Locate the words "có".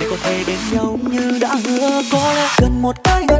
0.10-0.16, 2.12-2.32